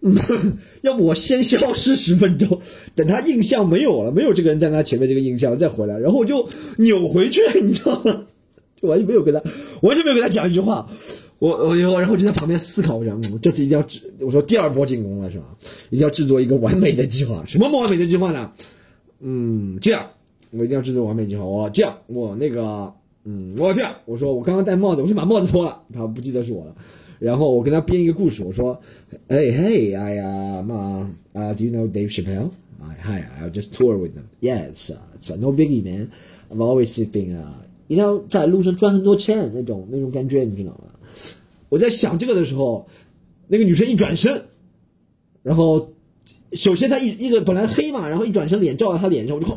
[0.82, 2.60] 要不我先消失十分钟，
[2.94, 8.26] 等他印象没有了，没有这个人在他前面这个印象再回来，然后我就扭回去了，你知道吗？
[8.80, 9.42] 就完全没有跟他，
[9.82, 10.88] 完全没有跟他讲一句话，
[11.40, 15.46] 我我我然后就在旁边思考，我想、这次一定要制，我说第二波进攻了是吧？
[15.90, 17.44] 一定要制作一个完美的计划。
[17.44, 18.52] 什么完美的计划呢？
[19.20, 20.10] 嗯，这样，
[20.50, 21.44] 我一定要制作完美计划。
[21.44, 22.92] 我这样，我那个，
[23.24, 26.74] 嗯，我这样，我说我刚刚戴帽子，我先把帽子脱了，他不记得是我了。
[27.18, 28.80] 然后我跟他编一个故事，我说，
[29.26, 32.50] 哎嘿，哎呀妈啊，Do you know Dave Chappelle?
[33.02, 34.24] Hi, I just tour with them.
[34.40, 36.08] Yeah, it's it's no biggie, man.
[36.50, 40.84] I'm always been 啊，一定要在路上赚很多钱那种那种感觉，你知道吗？
[41.68, 42.86] 我在想这个的时候，
[43.46, 44.42] 那个女生一转身，
[45.42, 45.90] 然后
[46.52, 49.48] 首先她一一个本来黑嘛，然后一转身脸照在她脸上，我就，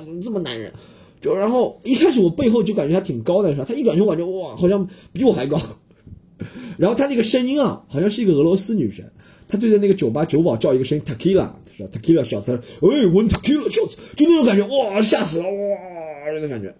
[0.00, 0.72] 怎么这么男人？
[1.20, 3.64] 就然后一开始我背后就感觉他挺高的是吧？
[3.66, 5.60] 他一转身我感觉哇，好像比我还高。
[6.76, 9.04] 然后他那个声音啊，好像是一个俄罗斯女生，
[9.48, 16.74] 她对着那个酒吧酒保叫一个声音 tequila，是吧？tequila shots，哎我 tequila 就就那种感觉，哇，吓死了，哇，那种感觉，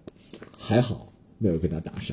[0.55, 2.11] 还好没有跟他搭讪。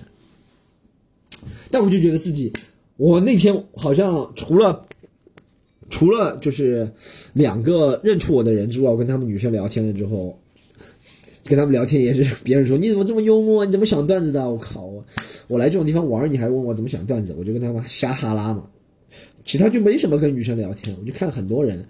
[1.71, 2.51] 但我就觉得自己，
[2.97, 4.87] 我那天好像除了
[5.91, 6.91] 除了就是
[7.35, 10.41] 两个认出我的人之外，我跟他们女生聊天了之后，
[11.45, 14.51] 跟他们聊天也是别人说你怎么这么幽默，你怎么想段子的？
[14.51, 15.05] 我靠，我
[15.47, 17.35] 我来这种地方玩，你还问我怎么想段子？
[17.39, 18.67] 我就跟他们瞎哈拉嘛，
[19.45, 20.97] 其他就没什么跟女生聊天。
[20.99, 21.87] 我就看很多人，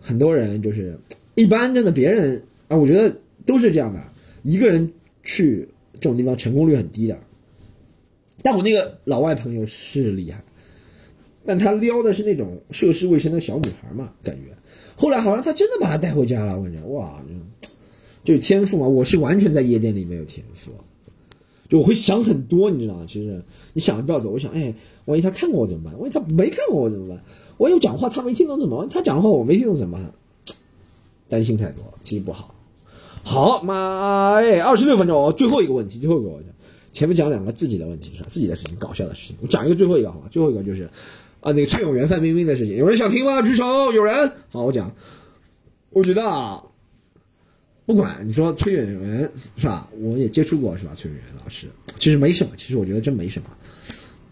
[0.00, 0.98] 很多人就是
[1.34, 4.02] 一般真的别人啊，我觉得都是这样的，
[4.42, 7.18] 一个人去这种地方成功率很低的。
[8.42, 10.42] 但我那个老外朋友是厉害，
[11.46, 14.52] 但他撩的是那种涉世未深的小女孩嘛，感觉。
[14.96, 17.22] 后来好像他真的把她带回家了，我感觉哇，
[18.24, 18.86] 就是天赋嘛。
[18.86, 20.72] 我是完全在夜店里没有天赋，
[21.68, 23.06] 就我会想很多，你知道吗？
[23.08, 25.98] 其实你想着不要走，我想，哎，万一他看过我怎么办？
[26.00, 27.22] 万一他没看过我怎么办？
[27.56, 28.88] 我有讲话他没听懂怎么办？
[28.88, 30.12] 他讲话我没听懂怎么办？
[31.28, 32.54] 担心太多，其实不好。
[33.22, 36.46] 好，妈耶，二十六分钟，最后一个问题，最后一个问题。
[36.92, 38.28] 前面讲两个自己的问题是吧？
[38.28, 39.36] 自己的事情，搞笑的事情。
[39.40, 40.26] 我讲一个最后一个好吧？
[40.28, 40.90] 最后一个就是，
[41.40, 43.42] 啊，那个崔永元、范冰冰的事情，有人想听吗？
[43.42, 44.32] 举手，有人。
[44.50, 44.92] 好，我讲。
[45.90, 46.64] 我觉得啊，
[47.90, 50.92] 不管你说崔永元是吧，我也接触过是吧？
[50.94, 51.66] 崔永元老师
[51.98, 53.50] 其实没什么，其实我觉得真没什么。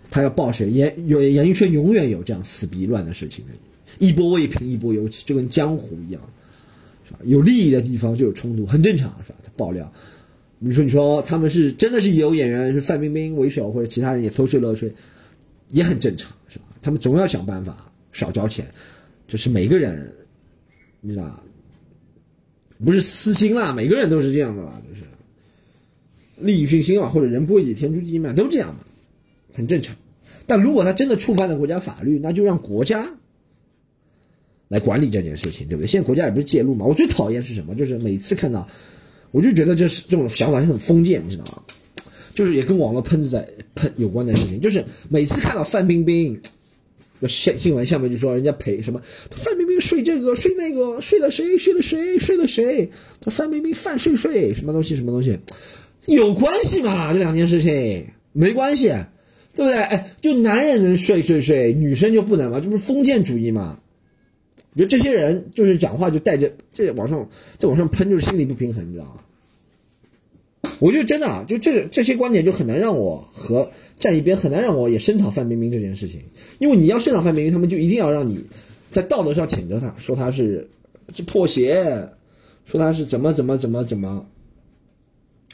[0.08, 0.70] 他要报谁？
[0.70, 3.52] 演有演艺圈永远有这样死逼乱的事情的，
[3.98, 6.22] 一波未平一波又起，就跟江湖一样，
[7.04, 7.18] 是吧？
[7.24, 9.38] 有利益的地方就有冲突，很正常是吧？
[9.42, 9.92] 他爆料。
[10.60, 14.94] 你说，你说他们是真的是有演员是范冰冰为首，或者其他人也偷税漏税，
[15.70, 16.66] 也很正常，是吧？
[16.80, 18.72] 他们总要想办法少交钱，
[19.26, 20.14] 这是每个人，
[21.00, 21.42] 你知道吧？
[22.84, 25.02] 不是私心啦，每个人都是这样的啦，就是
[26.38, 28.80] 利益熏心嘛，或者人不为己天诛地灭，都这样嘛，
[29.52, 29.96] 很正常。
[30.46, 33.08] 但如果他真的触犯了国家法律，那就让国家
[34.68, 35.86] 来管理这件事情，对不对？
[35.86, 36.86] 现在国家也不是介入嘛。
[36.86, 37.74] 我最讨厌是什么？
[37.74, 38.68] 就是每次看到。
[39.30, 41.62] 我就觉得这是这种想法是很封建，你知道吗？
[42.32, 44.58] 就是也跟网络喷子在喷有关的事情。
[44.58, 46.40] 就是每次看到范冰冰
[47.20, 55.38] 那新新闻，下面就说人家赔什么，范冰冰睡这个睡那个睡了谁睡了谁睡了谁，他范冰冰犯睡睡什么东西什么东西，
[56.06, 57.12] 有关系吗？
[57.12, 58.88] 这两件事情没关系，
[59.54, 59.74] 对不对？
[59.74, 62.60] 哎，就男人能睡睡睡，女生就不能吗？
[62.60, 63.80] 这不是封建主义吗？
[64.74, 67.28] 我觉得这些人就是讲话就带着这往上
[67.58, 69.22] 再往上喷，就是心理不平衡，你知道吗？
[70.78, 76.22] 我就真的，就这这些观点就很难让我和站一边，很难让我也声讨范冰冰这件事情。
[76.58, 78.44] 因为你要声讨范冰冰，他们就一定要让你
[78.90, 80.68] 在道德上谴责他，说他是
[81.14, 82.08] 是破鞋，
[82.64, 84.26] 说他是怎么怎么怎么怎么。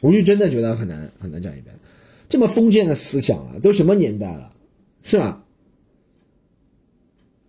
[0.01, 1.75] 我就真的觉得很难很难站一边。
[2.29, 4.55] 这么封建的思想了，都什么年代了，
[5.03, 5.45] 是吧？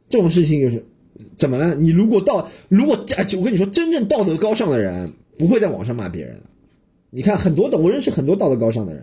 [0.09, 0.85] 这种事情就是。
[1.37, 1.75] 怎么了？
[1.75, 6.41] 你如果道，如果啊，我跟你说，真正道德高尚的人不会在网上骂别人的。
[7.15, 9.01] 你看很多的，我认识很多道德高尚的人，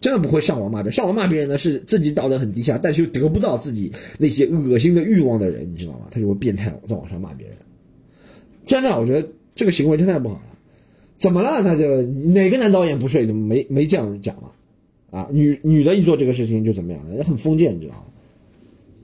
[0.00, 0.92] 真的不会上网骂别人。
[0.92, 6.08] 上网骂别人的是自己道德很低下，但是又得不到自己那些恶心的欲望的人，你知道吗？
[6.10, 7.56] 他就会变态，在网上骂别人。
[8.66, 10.42] 真的，我觉得这个行为真太不好了。
[11.16, 11.62] 怎么了？
[11.62, 13.26] 他就哪个男导演不睡？
[13.26, 14.50] 怎么没没这样讲嘛？
[15.10, 17.14] 啊，女女的一做这个事情就怎么样了？
[17.14, 18.04] 也很封建，你知道吗？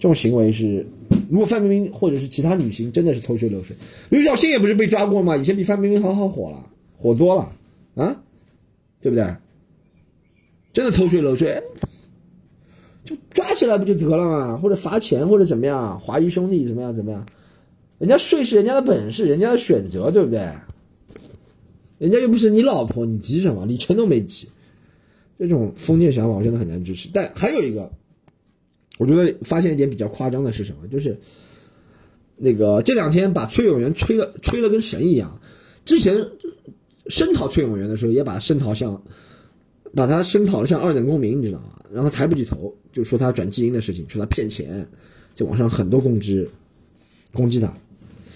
[0.00, 0.84] 这种行为是，
[1.30, 3.76] 如果范冰冰或者是其他女星真的是偷税漏税，
[4.10, 5.36] 刘晓庆也不是被抓过吗？
[5.36, 6.66] 以前比范冰冰好好火了，
[6.98, 7.52] 火多了
[7.94, 8.22] 啊，
[9.00, 9.36] 对不对？
[10.72, 11.62] 真的偷税漏税，
[13.04, 14.56] 就抓起来不就得了嘛？
[14.56, 16.00] 或者罚钱或者怎么样？
[16.00, 17.26] 华谊兄弟怎么样怎么样？
[17.98, 20.40] 人家税是人家的本事，人家的选择，对不对？
[21.98, 23.66] 人家又不是你老婆，你急什么？
[23.66, 24.48] 李晨都没急，
[25.38, 27.08] 这种封建想法我真的很难支持。
[27.12, 27.90] 但还有一个。
[28.96, 30.86] 我觉得发现一点比较夸张的是什么？
[30.86, 31.18] 就是
[32.36, 35.40] 那个这两天把崔永元吹了，吹了跟神一样。
[35.84, 36.14] 之前
[37.08, 39.00] 声讨崔永元的时候，也把声讨像
[39.94, 41.80] 把他声讨的像二等公民，你知道吗？
[41.92, 44.86] 然后抬不起头，就说他转基因的事情，说他骗钱，
[45.34, 46.48] 就网上很多攻击，
[47.32, 47.72] 攻击他。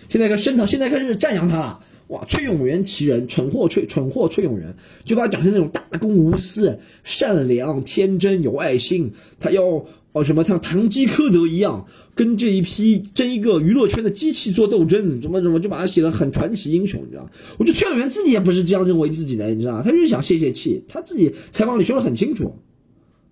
[0.09, 1.81] 现在开始声讨，现在开始赞扬他了。
[2.09, 9.13] 哇，崔永元其人，蠢货崔蠢货崔永元，就把他讲成那种大公无私、善良、天真、有爱心。
[9.39, 17.31] 他要哦什么像堂吉诃德一样，跟这一批这一个娱乐圈的机器做斗争，怎么怎么就把他写的很传奇英雄，你知道？
[17.59, 22.55] 我觉得崔永元自己也不是这样认为自己的，你知道他就是想泄泄气，他自己采访里说的很清楚，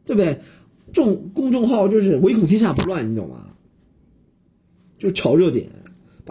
[0.05, 0.39] 对不对？
[0.93, 3.47] 这种公众号就是唯恐天下不乱，你懂吗？
[4.99, 5.71] 就炒热点。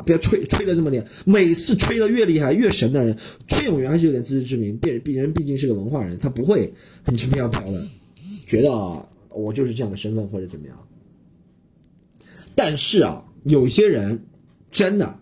[0.03, 7.81] 不要吹吹的这么厉害，每次吹的越厉害越神的人，崔永元还是有点自知之明，别别人毕竟是个文化人，他不会很轻飘飘的，
[8.45, 10.77] 觉得啊我就是这样的身份或者怎么样。
[12.55, 14.25] 但是啊，有些人
[14.69, 15.17] 真的，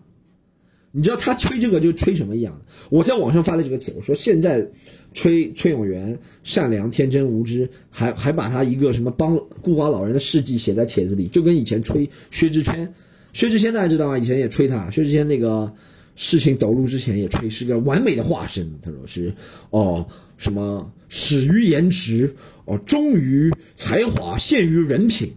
[0.92, 2.60] 你知道他吹这个就吹什么一样？
[2.90, 4.68] 我在网上发了这个帖，我说现在
[5.12, 12.92] 吹崔永元善良天真无知，还还把他一个什么帮孤寡老人的事迹写在帖子里，就跟以前吹薛之谦。
[13.34, 14.16] 薛之谦大家知道吗？
[14.16, 14.88] 以前也吹他。
[14.90, 15.70] 薛之谦那个
[16.14, 18.72] 事情走路之前也吹，是个完美的化身。
[18.80, 19.34] 他说是
[19.70, 20.06] 哦，
[20.38, 22.32] 什么始于颜值，
[22.64, 25.34] 哦忠于才华，陷于人品，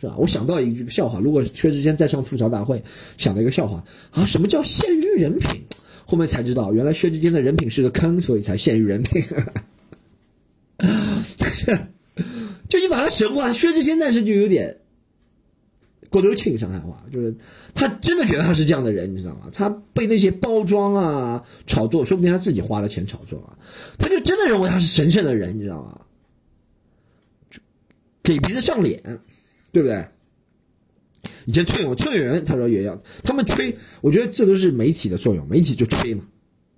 [0.00, 0.16] 是吧？
[0.16, 2.82] 我想到一句笑话，如果薛之谦再上吐槽大会，
[3.18, 5.62] 想到一个笑话啊，什么叫陷于人品？
[6.06, 9.22] 后面才知道，原来薛之谦的人品是个坑，所以才陷于人品。
[12.70, 14.74] 就你把他神话，薛之谦但是就有点。
[16.10, 17.34] 郭德庆上海话就是
[17.74, 19.50] 他真的觉得他是这样的人，你知道吗？
[19.52, 23.58] 他被那些包装啊、炒作，说不定他自己花了钱炒作啊，
[23.98, 26.00] 他就真的认为他是神圣的人，你知道吗？
[28.22, 29.02] 给别人上脸，
[29.70, 30.08] 对不对？
[31.44, 36.24] 以前崔永崔永元他说也要，他们吹，我觉得这都是媒体的作用，媒体就吹嘛，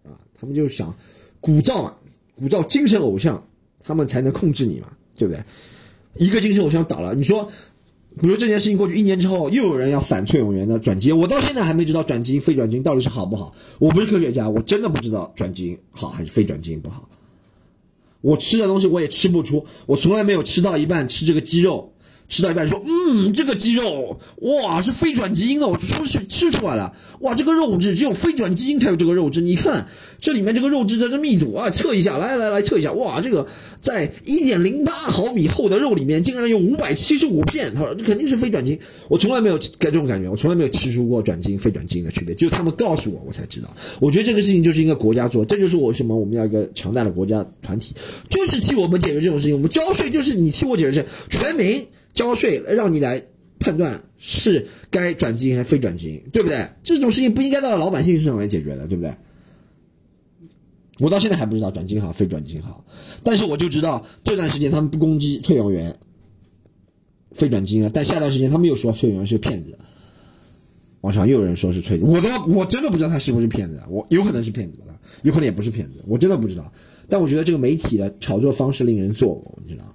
[0.04, 0.92] 啊，他们就想
[1.40, 1.94] 鼓噪嘛，
[2.34, 3.46] 鼓噪精神偶像，
[3.80, 5.44] 他们才能控制你嘛，对不对？
[6.16, 7.52] 一个精神偶像倒了，你说。
[8.18, 13.54] 比如这件事情过去一年之后，又有人要反崔永元的转基因，我到现在还没知道转基因非转基因到底是好不好。
[13.78, 17.08] 我不是科学家，我真的不知道转基因好还是非转基因不好。
[18.20, 21.92] 我吃的东西我也吃不出，我从来没有吃到一半吃这个鸡肉。
[22.30, 29.40] 吃到一半说，嗯，这个鸡肉哇是非转基因的，我说是吃出来了，哇，这个肉质只有非转基因才有这个肉质。
[29.40, 29.88] 你看
[30.20, 33.48] 这里面这个肉质的这密度啊，测一下，来来来测一下，哇，这个
[33.80, 38.78] 在一点零八毫米厚的肉里面竟然有五百七十五片，他说这肯定是非转基因。
[39.08, 43.74] 我从来没有这种感觉，我从来没有吃出过转基因非转基因的区别，只有他们告诉我，我才知道。
[43.98, 47.92] 我觉得这个事情就是应该国家做，这就是我什么我们要一个强大的国家团体，
[48.28, 49.56] 就是替我们解决这种事情。
[49.56, 51.86] 我们交税就是你替我解决这全民。
[52.12, 53.22] 交税让你来
[53.58, 56.68] 判断是该转基因还是非转基因，对不对？
[56.82, 59.14] 这种事情不应该到老百姓身上来解决的，对不对？
[60.98, 62.84] 我到现在还不知道转基因好非转基因好，
[63.24, 65.96] 但是我就知道这段时间他们不攻击崔永元
[67.32, 69.78] 非转基因了，但下段时间他们又说崔永元是骗子，
[71.00, 74.78] 网上又有人说是崔，我都我真的不知道他是不是骗子，我有可能是骗子，
[75.22, 76.70] 有可能也不是骗子，我真的不知道。
[77.08, 79.94] 但我觉得这个媒体的炒作方式令人作呕，你知道吗。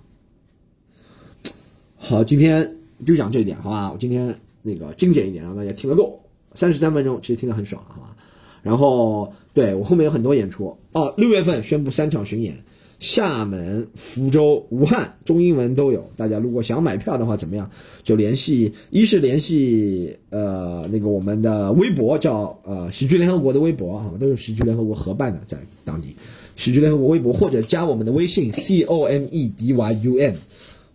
[2.07, 3.91] 好，今天就讲这一点，好吧？
[3.91, 6.21] 我今天那个精简一点，让大家听个够，
[6.53, 8.15] 三十三分钟，其实听得很爽，好吧？
[8.61, 12.63] 然后，对我后面有很多演出哦，六月份宣布三场巡演，
[12.99, 16.07] 厦门、福州、武汉，中英文都有。
[16.15, 17.71] 大家如果想买票的话，怎么样？
[18.03, 24.17] 就联系，一是联系呃那个我们的微博，叫呃喜剧联合国的微博，好吧？
[24.19, 26.15] 都是喜剧联合国合办的，在当地，
[26.55, 30.35] 喜剧联合国微博或者加我们的微信 c o m e d y u n。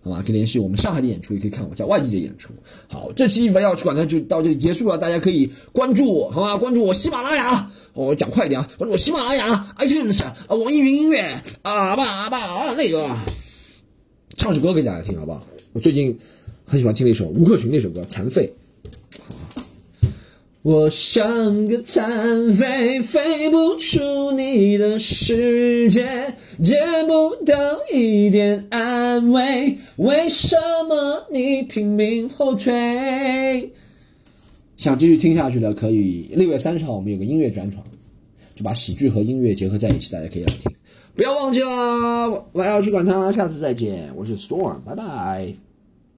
[0.02, 2.54] 好吧，可以联系我们上海的演出，也可以看我在外地的演出。
[2.88, 4.96] 好，这期不要去管它，就到这里结束了。
[4.96, 6.56] 大家可以关注我，好吧？
[6.56, 8.70] 关注我喜马拉雅，我讲快一点啊！
[8.78, 13.14] 关注我喜马拉雅、iTunes 啊、网易云音乐啊吧吧啊那个，
[14.38, 15.46] 唱首歌给大家听，好不好？
[15.74, 16.18] 我最近
[16.64, 18.50] 很喜欢听那首吴克群那首歌《残废》。
[20.62, 27.54] 我像个残废，飞不出你的世界，见不到
[27.92, 30.56] 一点安慰，为什
[30.88, 33.70] 么你拼命后退？
[34.76, 37.82] 想继续听下去的，可以六月三十号我们有个音乐专场，
[38.54, 40.70] 就把喜剧和音乐结合在一起，大家可以来听。
[41.14, 45.54] 不要忘记了，我要去管他，下次再见，我是 Storm，拜拜。